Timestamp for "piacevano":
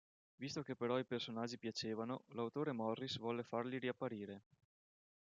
1.59-2.23